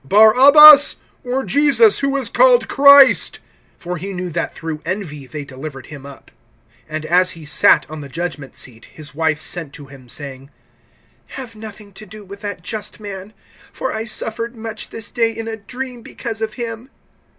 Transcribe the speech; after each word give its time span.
Barabbas, 0.03 0.95
or 1.23 1.43
Jesus 1.43 1.99
who 1.99 2.17
is 2.17 2.27
called 2.27 2.67
Christ? 2.67 3.39
(18)For 3.79 3.99
he 3.99 4.13
knew 4.13 4.31
that 4.31 4.55
through 4.55 4.81
envy 4.83 5.27
they 5.27 5.45
delivered 5.45 5.85
him 5.85 6.07
up. 6.07 6.31
(19)And 6.89 7.05
as 7.05 7.31
he 7.37 7.45
sat 7.45 7.87
on 7.87 8.01
the 8.01 8.09
judgment 8.09 8.55
seat, 8.55 8.85
his 8.85 9.13
wife 9.13 9.39
sent 9.39 9.73
to 9.73 9.85
him, 9.85 10.09
saying: 10.09 10.49
Have 11.37 11.55
nothing 11.55 11.93
to 11.93 12.07
do 12.07 12.25
with 12.25 12.41
that 12.41 12.63
just 12.63 12.99
man; 12.99 13.33
for 13.71 13.93
I 13.93 14.05
suffered 14.05 14.55
much 14.55 14.89
this 14.89 15.11
day, 15.11 15.31
in 15.31 15.47
a 15.47 15.55
dream, 15.55 16.01
because 16.01 16.41
of 16.41 16.55
him. 16.55 16.89